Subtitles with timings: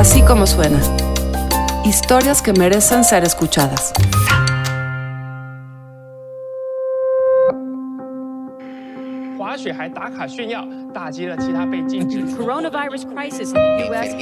[0.00, 0.80] Así como suena.
[1.84, 3.92] Historias que merecen ser escuchadas.
[12.38, 14.14] Coronavirus crisis in the US.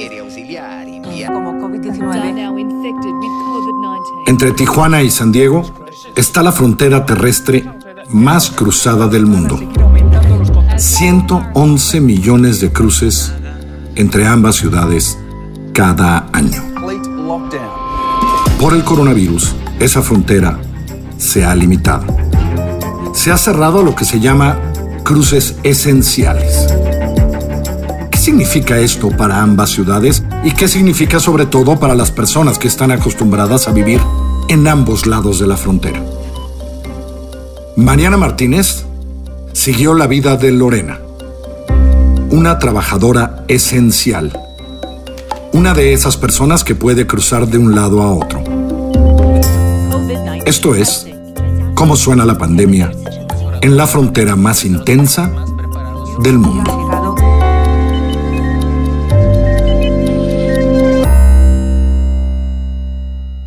[1.27, 2.33] como COVID-19.
[2.33, 4.27] now infected with COVID-19.
[4.27, 5.63] Entre Tijuana y San Diego
[6.17, 7.63] está la frontera terrestre
[8.09, 9.57] más cruzada del mundo.
[10.75, 13.33] 111 millones de cruces
[13.95, 15.17] entre ambas ciudades
[15.73, 16.63] cada año.
[18.59, 20.59] Por el coronavirus, esa frontera
[21.17, 22.05] se ha limitado.
[23.13, 24.57] Se ha cerrado lo que se llama
[25.03, 26.67] cruces esenciales.
[28.11, 32.67] ¿Qué significa esto para ambas ciudades y qué significa sobre todo para las personas que
[32.67, 34.01] están acostumbradas a vivir
[34.49, 36.03] en ambos lados de la frontera?
[37.75, 38.85] Mariana Martínez
[39.53, 40.99] siguió la vida de Lorena,
[42.29, 44.37] una trabajadora esencial,
[45.59, 48.41] una de esas personas que puede cruzar de un lado a otro.
[48.41, 51.05] COVID-19 Esto es
[51.75, 52.89] cómo suena la pandemia
[53.59, 55.29] en la frontera más intensa
[56.23, 56.71] del mundo.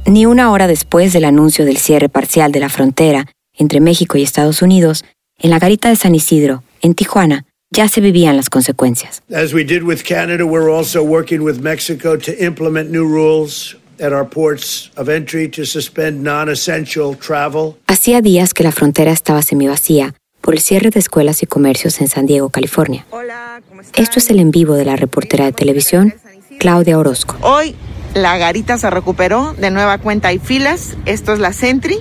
[0.05, 4.23] Ni una hora después del anuncio del cierre parcial de la frontera entre México y
[4.23, 5.07] Estados Unidos,
[5.39, 9.23] en la garita de San Isidro, en Tijuana, ya se vivían las consecuencias.
[9.35, 14.13] As we did with Canada, we're also working with Mexico to implement new rules at
[14.13, 17.77] our ports of entry to suspend non essential travel.
[17.87, 22.09] Hacía días que la frontera estaba semivacía por el cierre de escuelas y comercios en
[22.09, 23.07] San Diego, California.
[23.11, 24.03] Hola, ¿cómo están?
[24.03, 26.15] Esto es el en vivo de la reportera de televisión,
[26.59, 27.37] Claudia Orozco.
[27.43, 27.75] Hoy
[28.15, 30.97] la garita se recuperó, de nueva cuenta hay filas.
[31.07, 31.99] Esto es la Sentry,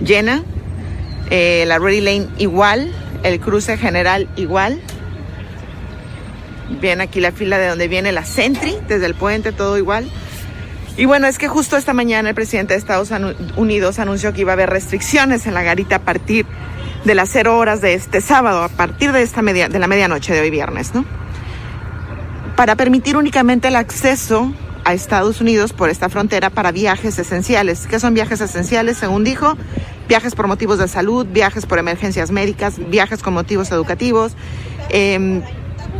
[0.00, 0.44] llena.
[1.30, 2.92] Eh, la Ready Lane igual.
[3.24, 4.80] El cruce general igual.
[6.80, 10.08] Bien aquí la fila de donde viene la Sentry, desde el puente, todo igual.
[10.96, 13.10] Y bueno, es que justo esta mañana el presidente de Estados
[13.56, 16.46] Unidos anunció que iba a haber restricciones en la garita a partir
[17.04, 20.32] de las cero horas de este sábado, a partir de esta media, de la medianoche
[20.32, 21.04] de hoy viernes, ¿no?
[22.56, 24.52] para permitir únicamente el acceso
[24.84, 27.86] a Estados Unidos por esta frontera para viajes esenciales.
[27.86, 28.98] ¿Qué son viajes esenciales?
[28.98, 29.56] Según dijo,
[30.08, 34.32] viajes por motivos de salud, viajes por emergencias médicas, viajes con motivos educativos,
[34.90, 35.42] em,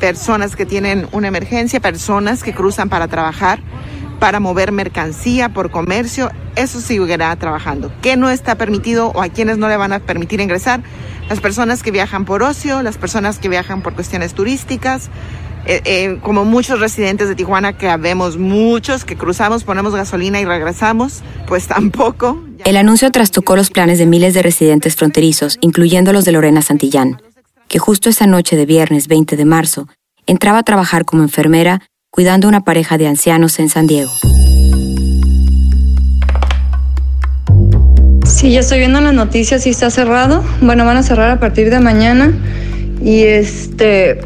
[0.01, 3.61] personas que tienen una emergencia, personas que cruzan para trabajar,
[4.19, 7.93] para mover mercancía por comercio, eso seguirá trabajando.
[8.01, 10.83] ¿Qué no está permitido o a quienes no le van a permitir ingresar?
[11.29, 15.11] Las personas que viajan por ocio, las personas que viajan por cuestiones turísticas,
[15.67, 20.45] eh, eh, como muchos residentes de Tijuana que habemos muchos que cruzamos, ponemos gasolina y
[20.45, 22.43] regresamos, pues tampoco.
[22.65, 27.23] El anuncio trastocó los planes de miles de residentes fronterizos, incluyendo los de Lorena Santillán,
[27.69, 29.89] que justo esa noche de viernes 20 de marzo
[30.27, 34.11] entraba a trabajar como enfermera cuidando a una pareja de ancianos en San Diego.
[38.27, 40.45] Sí, ya estoy viendo las noticias y está cerrado.
[40.61, 42.33] Bueno, van a cerrar a partir de mañana.
[43.03, 44.21] Y este,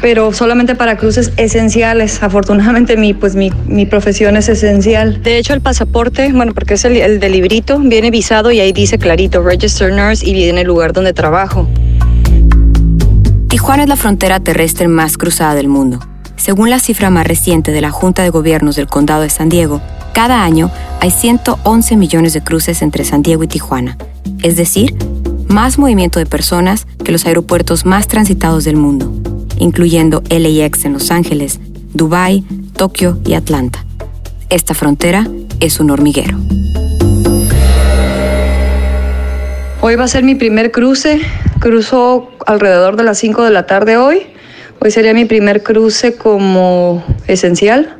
[0.00, 2.22] pero solamente para cruces esenciales.
[2.22, 5.22] Afortunadamente mi, pues mi, mi profesión es esencial.
[5.22, 8.72] De hecho, el pasaporte, bueno, porque es el, el del librito, viene visado y ahí
[8.72, 11.68] dice clarito, Register Nurse y viene el lugar donde trabajo.
[13.48, 15.98] Tijuana es la frontera terrestre más cruzada del mundo.
[16.36, 19.80] Según la cifra más reciente de la Junta de Gobiernos del Condado de San Diego,
[20.12, 20.70] cada año
[21.00, 23.96] hay 111 millones de cruces entre San Diego y Tijuana,
[24.42, 24.94] es decir,
[25.48, 29.12] más movimiento de personas que los aeropuertos más transitados del mundo,
[29.62, 31.60] incluyendo LAX en Los Ángeles,
[31.94, 32.44] Dubái,
[32.76, 33.84] Tokio y Atlanta.
[34.50, 35.26] Esta frontera
[35.60, 36.38] es un hormiguero.
[39.80, 41.20] Hoy va a ser mi primer cruce.
[41.60, 44.22] Cruzo alrededor de las 5 de la tarde hoy.
[44.80, 47.96] Hoy sería mi primer cruce como esencial.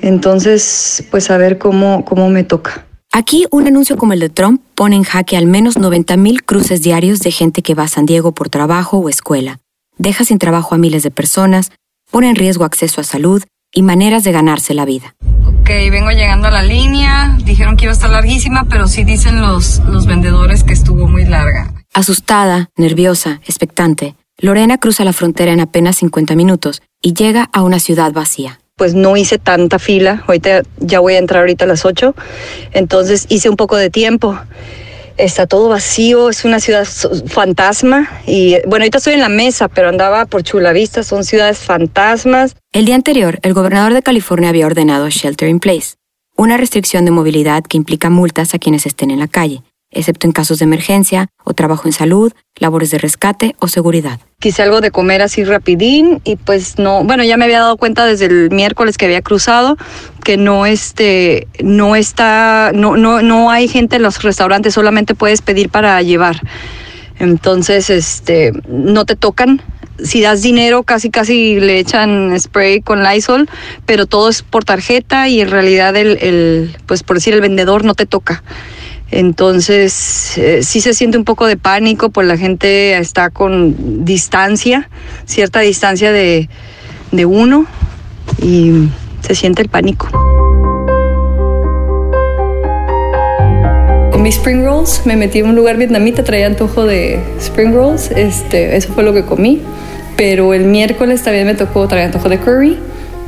[0.00, 2.86] Entonces, pues a ver cómo, cómo me toca.
[3.12, 7.20] Aquí un anuncio como el de Trump pone en jaque al menos 90.000 cruces diarios
[7.20, 9.58] de gente que va a San Diego por trabajo o escuela.
[9.98, 11.70] Deja sin trabajo a miles de personas,
[12.10, 13.42] pone en riesgo acceso a salud
[13.72, 15.14] y maneras de ganarse la vida.
[15.46, 17.36] Ok, vengo llegando a la línea.
[17.44, 21.24] Dijeron que iba a estar larguísima, pero sí dicen los, los vendedores que estuvo muy
[21.24, 21.72] larga.
[21.94, 27.78] Asustada, nerviosa, expectante, Lorena cruza la frontera en apenas 50 minutos y llega a una
[27.78, 28.58] ciudad vacía.
[28.76, 30.24] Pues no hice tanta fila.
[30.26, 32.14] Ahorita ya voy a entrar ahorita a las 8.
[32.72, 34.36] Entonces hice un poco de tiempo.
[35.22, 36.84] Está todo vacío, es una ciudad
[37.26, 38.10] fantasma.
[38.26, 42.56] Y bueno, ahorita estoy en la mesa, pero andaba por Chulavista, son ciudades fantasmas.
[42.72, 45.94] El día anterior, el gobernador de California había ordenado Shelter in Place,
[46.36, 50.32] una restricción de movilidad que implica multas a quienes estén en la calle, excepto en
[50.32, 54.18] casos de emergencia o trabajo en salud, labores de rescate o seguridad.
[54.40, 58.04] Quise algo de comer así rapidín y pues no, bueno, ya me había dado cuenta
[58.04, 59.76] desde el miércoles que había cruzado
[60.24, 65.42] que no este no está no no no hay gente en los restaurantes, solamente puedes
[65.42, 66.40] pedir para llevar.
[67.18, 69.62] Entonces, este no te tocan
[70.02, 73.48] si das dinero casi casi le echan spray con Lysol,
[73.86, 77.84] pero todo es por tarjeta y en realidad el, el pues por decir el vendedor
[77.84, 78.42] no te toca.
[79.12, 84.88] Entonces, eh, sí se siente un poco de pánico, pues la gente está con distancia,
[85.26, 86.48] cierta distancia de,
[87.10, 87.66] de uno
[88.42, 88.88] y
[89.20, 90.08] se siente el pánico.
[94.10, 98.10] Con mis spring rolls, me metí en un lugar vietnamita, traía antojo de spring rolls,
[98.12, 99.60] este, eso fue lo que comí.
[100.16, 102.78] Pero el miércoles también me tocó traer antojo de curry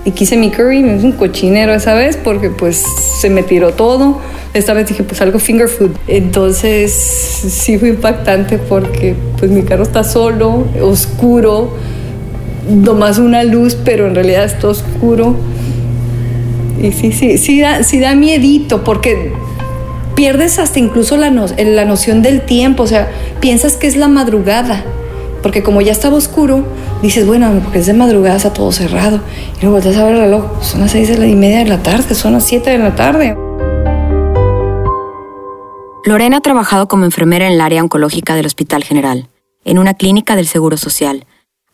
[0.04, 2.82] y quise mi curry, me hice un cochinero esa vez porque pues
[3.20, 4.18] se me tiró todo.
[4.52, 5.90] Esta vez dije pues algo finger food.
[6.08, 11.70] Entonces sí fue impactante porque pues mi carro está solo, oscuro,
[12.68, 15.34] nomás una luz, pero en realidad está oscuro.
[16.82, 19.32] Y sí, sí, sí da, sí da miedito porque
[20.14, 23.10] pierdes hasta incluso la, no- la noción del tiempo, o sea,
[23.40, 24.84] piensas que es la madrugada,
[25.44, 26.64] porque como ya estaba oscuro,
[27.02, 29.20] dices, bueno, porque es de madrugada, está todo cerrado,
[29.58, 32.14] y luego volteas a ver el reloj, son las seis y media de la tarde,
[32.14, 33.36] son las siete de la tarde.
[36.06, 39.28] Lorena ha trabajado como enfermera en el área oncológica del Hospital General,
[39.66, 41.26] en una clínica del Seguro Social,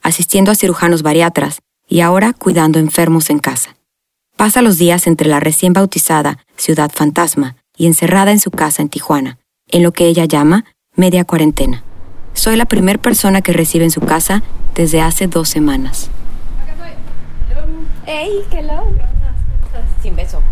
[0.03, 3.77] asistiendo a cirujanos bariatras y ahora cuidando enfermos en casa.
[4.37, 8.89] Pasa los días entre la recién bautizada Ciudad Fantasma y encerrada en su casa en
[8.89, 9.39] Tijuana,
[9.69, 10.65] en lo que ella llama
[10.97, 11.85] media cuarentena.
[12.35, 14.43] Soy la primera persona que recibe en su casa
[14.75, 16.11] desde hace dos semanas.
[18.07, 18.87] Hey, hello.
[20.03, 20.43] Sin beso.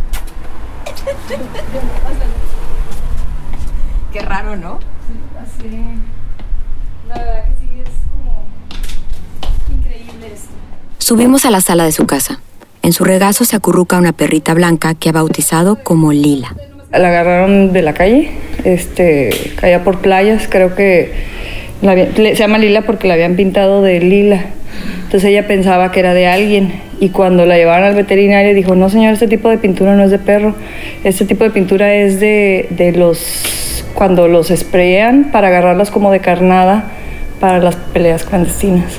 [4.13, 4.79] Qué raro, ¿no?
[7.09, 8.45] La verdad que sí, es como
[9.75, 10.51] increíble esto.
[10.99, 12.41] Subimos a la sala de su casa.
[12.83, 16.55] En su regazo se acurruca una perrita blanca que ha bautizado como Lila.
[16.93, 18.31] La agarraron de la calle,
[18.65, 21.13] este, caía por playas, creo que
[21.83, 24.47] la se llama Lila porque la habían pintado de lila.
[25.05, 28.91] Entonces ella pensaba que era de alguien y cuando la llevaron al veterinario dijo, no
[28.91, 30.55] señor, este tipo de pintura no es de perro,
[31.05, 36.21] este tipo de pintura es de, de los, cuando los sprayan para agarrarlas como de
[36.21, 36.91] carnada
[37.41, 38.99] para las peleas clandestinas.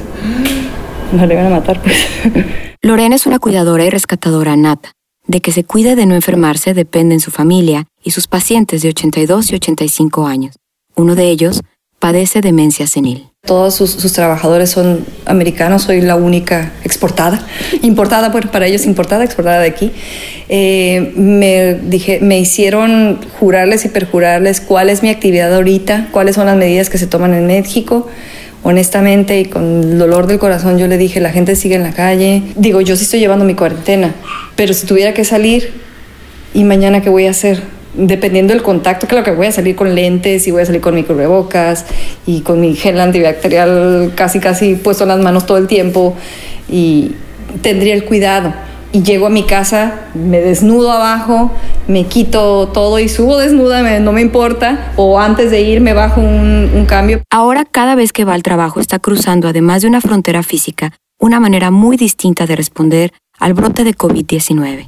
[1.12, 1.98] No le iban a matar pues.
[2.82, 4.92] Lorena es una cuidadora y rescatadora nata.
[5.28, 9.52] De que se cuide de no enfermarse dependen su familia y sus pacientes de 82
[9.52, 10.56] y 85 años.
[10.96, 11.62] Uno de ellos
[12.00, 13.28] padece demencia senil.
[13.46, 17.46] Todos sus, sus trabajadores son americanos, soy la única exportada,
[17.82, 19.92] importada, bueno, para ellos importada, exportada de aquí.
[20.50, 26.48] Eh, me, dije, me hicieron jurarles y perjurarles cuál es mi actividad ahorita, cuáles son
[26.48, 28.08] las medidas que se toman en México.
[28.62, 31.94] Honestamente y con el dolor del corazón yo le dije, la gente sigue en la
[31.94, 32.44] calle.
[32.58, 34.14] Digo, yo sí estoy llevando mi cuarentena,
[34.58, 35.72] pero si tuviera que salir,
[36.54, 37.64] ¿y mañana qué voy a hacer?
[38.02, 40.96] Dependiendo del contacto, claro que voy a salir con lentes y voy a salir con
[40.96, 41.86] mi cubrebocas
[42.26, 46.16] y con mi gel antibacterial casi casi puesto en las manos todo el tiempo
[46.70, 47.12] y
[47.62, 48.54] tendría el cuidado.
[48.94, 51.52] Y llego a mi casa, me desnudo abajo,
[51.88, 54.94] me quito todo y subo desnuda, me- no me importa.
[54.96, 57.22] O antes de ir me bajo un, un cambio.
[57.30, 61.40] Ahora cada vez que va al trabajo está cruzando, además de una frontera física, una
[61.40, 64.86] manera muy distinta de responder al brote de COVID-19.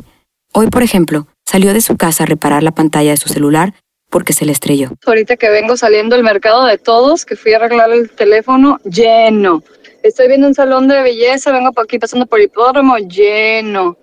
[0.54, 3.74] Hoy, por ejemplo, salió de su casa a reparar la pantalla de su celular
[4.10, 4.92] porque se le estrelló.
[5.06, 9.62] Ahorita que vengo saliendo del mercado de todos, que fui a arreglar el teléfono, lleno.
[10.02, 13.98] Estoy viendo un salón de belleza, vengo por aquí pasando por hipódromo, lleno.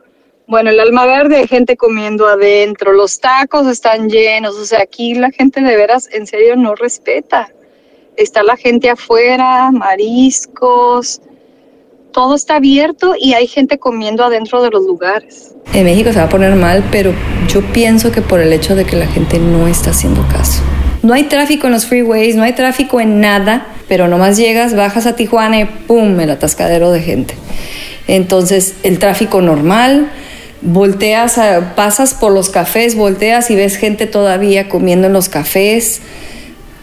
[0.46, 5.14] Bueno, el alma verde hay gente comiendo adentro, los tacos están llenos, o sea, aquí
[5.14, 7.50] la gente de veras, en serio, no respeta.
[8.16, 11.22] Está la gente afuera, mariscos,
[12.12, 15.54] todo está abierto y hay gente comiendo adentro de los lugares.
[15.72, 17.12] En México se va a poner mal, pero
[17.48, 20.62] yo pienso que por el hecho de que la gente no está haciendo caso.
[21.02, 25.06] No hay tráfico en los freeways, no hay tráfico en nada, pero nomás llegas, bajas
[25.06, 26.18] a Tijuana y ¡pum!
[26.18, 27.34] el atascadero de gente.
[28.08, 30.10] Entonces, el tráfico normal,
[30.60, 31.38] volteas,
[31.76, 36.00] pasas por los cafés, volteas y ves gente todavía comiendo en los cafés.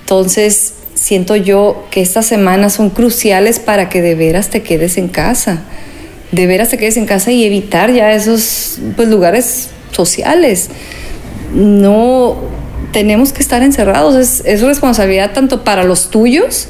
[0.01, 0.74] Entonces,
[1.05, 5.61] siento yo que estas semanas son cruciales para que de veras te quedes en casa.
[6.31, 10.71] De veras te quedes en casa y evitar ya esos pues, lugares sociales.
[11.53, 12.37] No
[12.91, 14.15] tenemos que estar encerrados.
[14.15, 16.69] Es, es responsabilidad tanto para los tuyos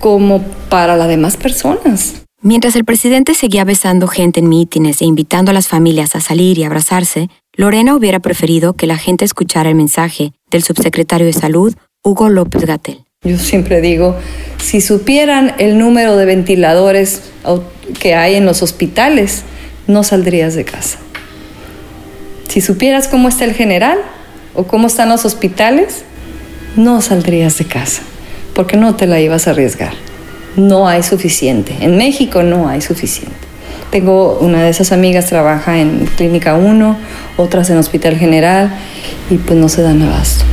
[0.00, 2.14] como para las demás personas.
[2.42, 6.58] Mientras el presidente seguía besando gente en mítines e invitando a las familias a salir
[6.58, 11.76] y abrazarse, Lorena hubiera preferido que la gente escuchara el mensaje del subsecretario de Salud,
[12.02, 13.04] Hugo López Gatel.
[13.22, 14.16] Yo siempre digo,
[14.64, 17.20] si supieran el número de ventiladores
[17.98, 19.42] que hay en los hospitales,
[19.86, 20.96] no saldrías de casa.
[22.48, 23.98] Si supieras cómo está el general
[24.54, 26.04] o cómo están los hospitales,
[26.76, 28.00] no saldrías de casa,
[28.54, 29.92] porque no te la ibas a arriesgar.
[30.56, 31.76] No hay suficiente.
[31.82, 33.36] En México no hay suficiente.
[33.90, 36.96] Tengo una de esas amigas trabaja en Clínica 1,
[37.36, 38.74] otras en Hospital General
[39.28, 40.46] y pues no se dan abasto.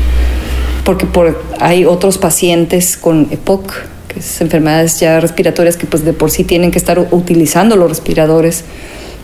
[0.87, 3.73] Porque por, hay otros pacientes con EPOC,
[4.07, 7.89] que es enfermedades ya respiratorias que pues de por sí tienen que estar utilizando los
[7.89, 8.63] respiradores.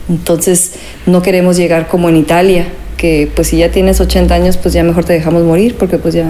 [0.10, 0.74] Entonces
[1.05, 2.67] no queremos llegar como en Italia,
[2.98, 6.13] que pues si ya tienes 80 años pues ya mejor te dejamos morir porque pues
[6.13, 6.27] ya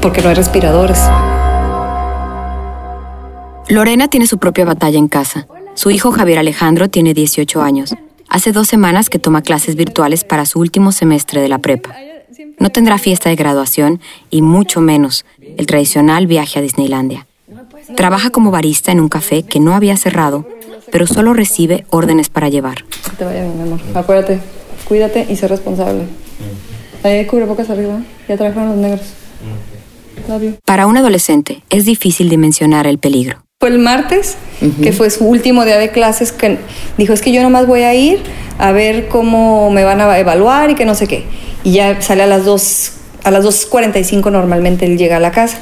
[0.00, 0.98] porque no hay respiradores.
[3.68, 5.46] Lorena tiene su propia batalla en casa.
[5.74, 7.94] Su hijo Javier Alejandro tiene 18 años.
[8.30, 11.94] Hace dos semanas que toma clases virtuales para su último semestre de la prepa.
[12.58, 17.26] No tendrá fiesta de graduación y mucho menos el tradicional viaje a Disneylandia.
[17.96, 20.46] Trabaja como barista en un café que no había cerrado,
[20.90, 22.84] pero solo recibe órdenes para llevar.
[23.10, 23.80] Que te vaya bien, mi amor.
[23.94, 24.40] Acuérdate,
[24.86, 26.04] cuídate y sé responsable.
[27.02, 28.00] Ahí cubrebocas arriba.
[28.28, 29.06] Ya trabajaron los negros.
[30.28, 30.56] You.
[30.64, 33.42] Para un adolescente es difícil dimensionar el peligro.
[33.62, 34.34] Fue el martes,
[34.82, 36.58] que fue su último día de clases, que
[36.98, 38.18] dijo, es que yo nomás voy a ir
[38.58, 41.22] a ver cómo me van a evaluar y que no sé qué.
[41.62, 42.92] Y ya sale a las 2,
[43.22, 45.60] a las 2.45 normalmente él llega a la casa.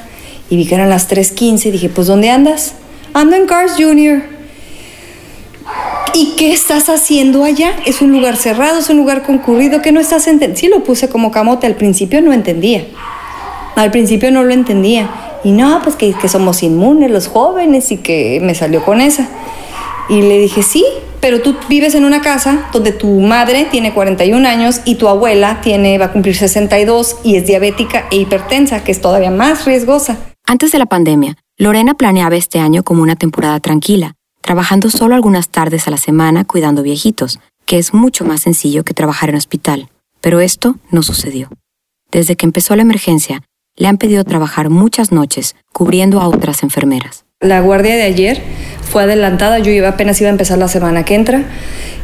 [0.48, 2.72] Y vi que eran las 3.15 y dije, pues ¿dónde andas?
[3.12, 4.22] Ando en Cars Junior.
[6.14, 7.72] ¿Y qué estás haciendo allá?
[7.84, 10.58] Es un lugar cerrado, es un lugar concurrido, que no estás entendiendo.
[10.58, 12.82] Sí lo puse como camote, al principio no entendía.
[13.76, 15.10] Al principio no lo entendía.
[15.44, 19.28] Y no, pues que, que somos inmunes los jóvenes y que me salió con esa.
[20.08, 20.84] Y le dije, sí,
[21.20, 25.60] pero tú vives en una casa donde tu madre tiene 41 años y tu abuela
[25.60, 30.16] tiene, va a cumplir 62 y es diabética e hipertensa, que es todavía más riesgosa.
[30.46, 35.50] Antes de la pandemia, Lorena planeaba este año como una temporada tranquila, trabajando solo algunas
[35.50, 39.88] tardes a la semana cuidando viejitos, que es mucho más sencillo que trabajar en hospital.
[40.20, 41.50] Pero esto no sucedió.
[42.10, 43.42] Desde que empezó la emergencia,
[43.80, 47.24] le han pedido trabajar muchas noches cubriendo a otras enfermeras.
[47.40, 48.42] La guardia de ayer
[48.82, 51.44] fue adelantada, yo iba, apenas iba a empezar la semana que entra,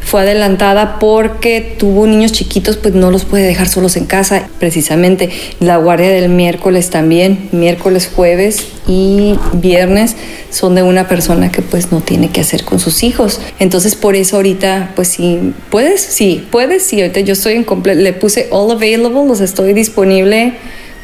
[0.01, 4.49] fue adelantada porque tuvo niños chiquitos, pues no los puede dejar solos en casa.
[4.57, 5.29] Precisamente
[5.59, 10.15] la guardia del miércoles también, miércoles, jueves y viernes
[10.49, 13.39] son de una persona que pues no tiene que hacer con sus hijos.
[13.59, 18.01] Entonces por eso ahorita, pues sí, puedes, sí, puedes, sí, ahorita yo estoy en completo,
[18.01, 20.55] le puse all available, los estoy disponible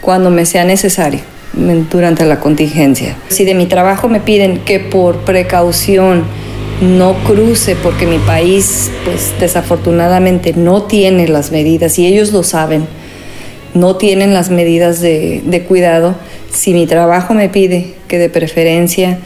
[0.04, 1.22] cuando me sea necesario
[1.92, 3.16] durante la contingencia.
[3.30, 6.24] Si de mi trabajo me piden que por precaución
[6.82, 12.86] no cruce porque mi país pues desafortunadamente no tiene las medidas y ellos lo saben,
[13.74, 16.16] no tienen las medidas de, de cuidado,
[16.52, 19.20] si mi trabajo me pide que de preferencia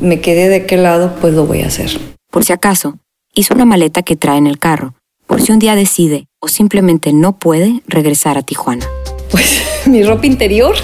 [0.00, 1.90] me quede de qué lado, pues lo voy a hacer.
[2.30, 2.98] Por si acaso,
[3.34, 4.94] hizo una maleta que trae en el carro,
[5.26, 8.86] por si un día decide o simplemente no puede regresar a Tijuana.
[9.34, 10.76] Pues mi ropa interior,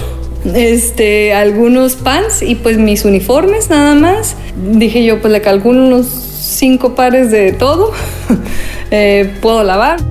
[0.53, 4.35] este, algunos pants y pues mis uniformes nada más.
[4.73, 7.91] Dije yo, pues le calculo unos cinco pares de todo.
[8.93, 10.01] Eh, puedo lavar.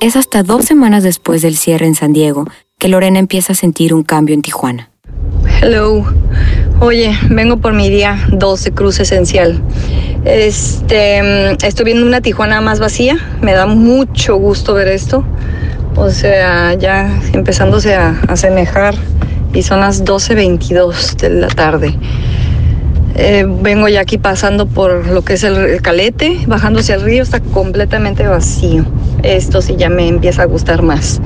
[0.00, 2.44] Es hasta dos semanas después del cierre en San Diego
[2.76, 4.90] que Lorena empieza a sentir un cambio en Tijuana.
[5.46, 6.04] Hello.
[6.80, 9.60] Oye, vengo por mi día 12 Cruz Esencial.
[10.24, 13.16] Este, estoy viendo una Tijuana más vacía.
[13.40, 15.24] Me da mucho gusto ver esto.
[15.96, 18.94] O sea, ya empezándose a asemejar
[19.52, 21.94] y son las 12.22 de la tarde.
[23.16, 27.02] Eh, vengo ya aquí pasando por lo que es el, el calete, bajando hacia el
[27.02, 28.84] río, está completamente vacío.
[29.22, 31.20] Esto sí ya me empieza a gustar más.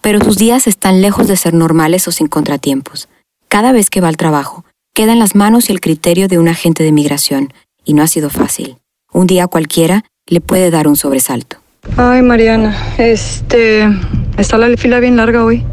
[0.00, 3.08] Pero sus días están lejos de ser normales o sin contratiempos.
[3.48, 4.64] Cada vez que va al trabajo,
[4.94, 7.52] queda en las manos y el criterio de un agente de migración,
[7.84, 8.76] y no ha sido fácil.
[9.12, 11.58] Un día cualquiera le puede dar un sobresalto.
[11.96, 13.88] Ay, Mariana, este,
[14.36, 15.64] está la fila bien larga hoy.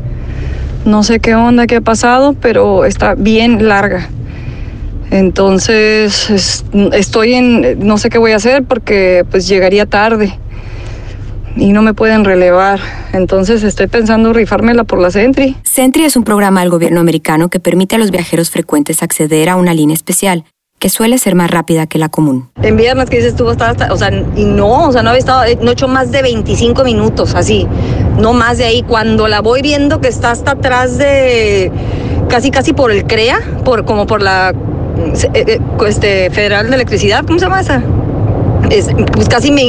[0.85, 4.09] No sé qué onda, qué ha pasado, pero está bien larga.
[5.11, 10.37] Entonces, es- estoy en, no sé qué voy a hacer porque pues llegaría tarde
[11.57, 12.79] y no me pueden relevar.
[13.13, 15.55] Entonces, estoy pensando rifármela por la Sentry.
[15.63, 19.55] Sentry es un programa del gobierno americano que permite a los viajeros frecuentes acceder a
[19.55, 20.45] una línea especial,
[20.79, 22.49] que suele ser más rápida que la común.
[22.61, 25.19] En viernes que dices tú, estaba hasta, o sea, y no, o sea, no había
[25.19, 27.67] estado, no he hecho más de 25 minutos, así,
[28.19, 28.83] no más de ahí.
[28.83, 31.71] Cuando la voy viendo que está hasta atrás de,
[32.29, 34.53] casi, casi por el CREA, por, como por la,
[35.33, 37.81] eh, eh, este, Federal de Electricidad, ¿cómo se llama esa?
[38.69, 39.61] Es, pues casi me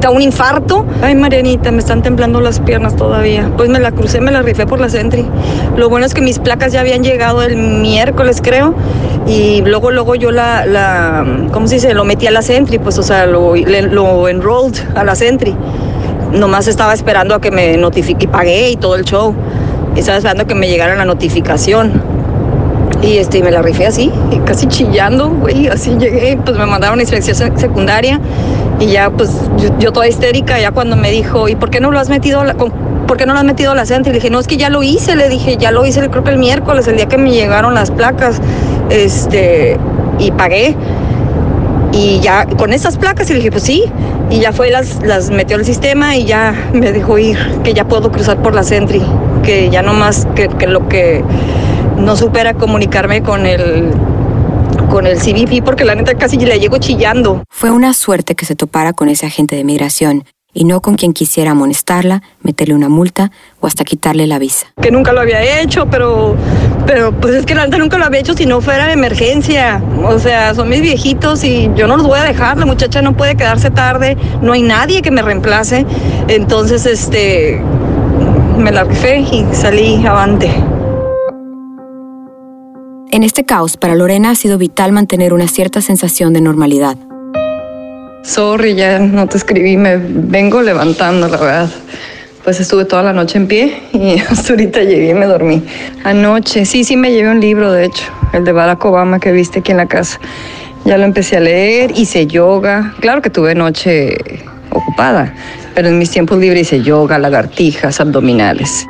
[0.00, 0.84] da un infarto.
[1.02, 3.50] Ay, Marianita, me están temblando las piernas todavía.
[3.56, 5.26] Pues me la crucé, me la rifé por la Sentry.
[5.76, 8.74] Lo bueno es que mis placas ya habían llegado el miércoles, creo,
[9.26, 11.94] y luego, luego yo la, la ¿cómo se dice?
[11.94, 15.54] Lo metí a la Sentry, pues, o sea, lo, lo enrolled a la Sentry.
[16.32, 19.34] Nomás estaba esperando a que me notifique y pagué y todo el show.
[19.94, 22.16] Estaba esperando que me llegara la notificación.
[23.02, 24.10] Y este, me la rifé así,
[24.46, 28.18] casi chillando, güey, así llegué, pues me mandaron inspección secundaria
[28.78, 29.30] y ya, pues
[29.78, 32.54] yo, toda histérica, ya cuando me dijo, ¿y por qué no lo has metido, la,
[32.54, 34.12] por qué no lo has metido a la centro?
[34.12, 36.30] Le dije, no, es que ya lo hice, le dije, ya lo hice, creo que
[36.30, 38.40] el miércoles, el día que me llegaron las placas,
[38.90, 39.78] este,
[40.18, 40.76] y pagué.
[41.92, 43.84] Y ya con esas placas, y le dije, pues sí,
[44.28, 47.86] y ya fue, las, las metió al sistema y ya me dejó ir, que ya
[47.86, 49.02] puedo cruzar por la Sentry,
[49.42, 51.24] que ya no más que, que lo que
[51.96, 53.92] no supera comunicarme con el
[54.96, 57.44] con el CBP porque la neta casi le llego chillando.
[57.50, 60.24] Fue una suerte que se topara con ese agente de migración
[60.54, 64.68] y no con quien quisiera amonestarla, meterle una multa o hasta quitarle la visa.
[64.80, 66.34] Que nunca lo había hecho, pero,
[66.86, 69.82] pero pues es que la neta nunca lo había hecho si no fuera de emergencia.
[70.02, 73.14] O sea, son mis viejitos y yo no los voy a dejar, la muchacha no
[73.14, 75.84] puede quedarse tarde, no hay nadie que me reemplace.
[76.28, 77.60] Entonces, este,
[78.56, 80.50] me la rifé y salí avante.
[83.12, 86.96] En este caos, para Lorena ha sido vital mantener una cierta sensación de normalidad.
[88.24, 91.70] Sorry, ya no te escribí, me vengo levantando, la verdad.
[92.42, 95.62] Pues estuve toda la noche en pie y hasta ahorita llegué y me dormí.
[96.02, 99.60] Anoche, sí, sí me llevé un libro, de hecho, el de Barack Obama que viste
[99.60, 100.18] aquí en la casa.
[100.84, 102.94] Ya lo empecé a leer, hice yoga.
[103.00, 104.16] Claro que tuve noche
[104.70, 105.32] ocupada,
[105.76, 108.86] pero en mis tiempos libres hice yoga, lagartijas, abdominales.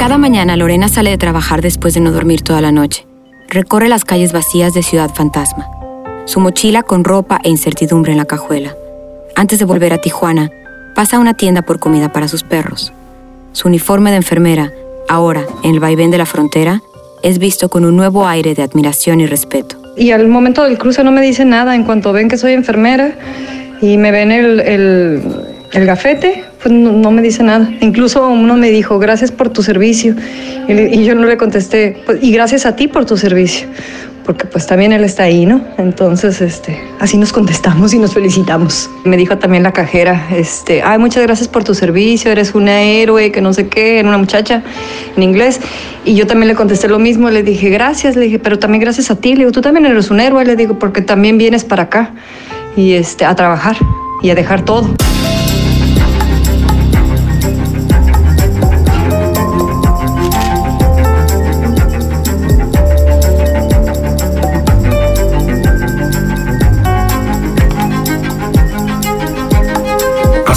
[0.00, 3.06] Cada mañana Lorena sale de trabajar después de no dormir toda la noche.
[3.50, 5.68] Recorre las calles vacías de Ciudad Fantasma.
[6.24, 8.74] Su mochila con ropa e incertidumbre en la cajuela.
[9.36, 10.50] Antes de volver a Tijuana,
[10.94, 12.94] pasa a una tienda por comida para sus perros.
[13.52, 14.72] Su uniforme de enfermera,
[15.06, 16.80] ahora en el vaivén de la frontera,
[17.22, 19.76] es visto con un nuevo aire de admiración y respeto.
[19.98, 21.74] Y al momento del cruce no me dicen nada.
[21.74, 23.18] En cuanto ven que soy enfermera
[23.82, 25.22] y me ven el, el,
[25.72, 27.70] el gafete, pues no, me dice nada.
[27.80, 30.14] Incluso uno me dijo, gracias por tu servicio.
[30.68, 33.68] Y, yo no le contesté, pues, y gracias a ti por tu servicio.
[34.24, 35.64] Porque pues también él está ahí, ¿no?
[35.78, 38.90] Entonces, este, así nos contestamos y nos felicitamos.
[39.04, 43.32] Me dijo también la cajera, este, ay, muchas gracias por tu servicio, eres una héroe,
[43.32, 44.62] que no sé qué, era una muchacha
[45.16, 45.60] en inglés.
[46.04, 49.10] Y yo también le contesté lo mismo, le dije, gracias, le dije, pero también gracias
[49.10, 49.32] a ti.
[49.32, 52.12] Le digo, tú también eres un héroe, le digo, porque también vienes para acá
[52.76, 53.76] y este, a trabajar
[54.22, 54.94] y a dejar todo.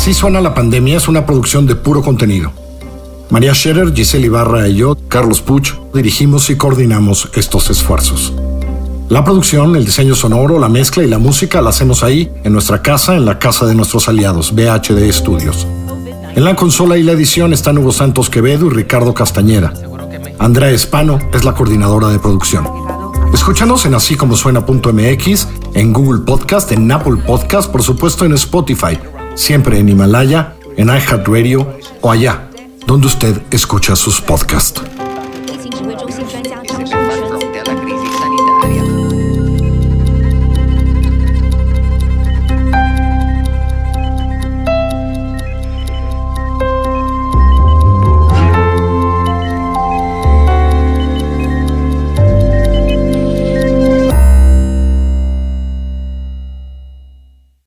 [0.03, 2.51] Así suena la pandemia es una producción de puro contenido.
[3.29, 8.33] María Scherer, Giselle Ibarra y yo, Carlos Puch, dirigimos y coordinamos estos esfuerzos.
[9.07, 12.81] La producción, el diseño sonoro, la mezcla y la música la hacemos ahí, en nuestra
[12.81, 15.65] casa, en la casa de nuestros aliados, BHD Studios.
[16.35, 19.73] En la consola y la edición están Hugo Santos Quevedo y Ricardo Castañeda.
[20.37, 22.67] Andrea Espano es la coordinadora de producción.
[23.33, 28.97] Escúchanos en así como suena.mx, en Google Podcast, en Apple Podcast, por supuesto en Spotify
[29.35, 32.49] siempre en Himalaya, en iHeartRadio o allá,
[32.85, 34.81] donde usted escucha sus podcasts.